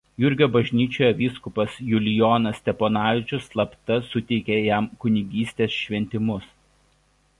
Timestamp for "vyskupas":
1.17-1.75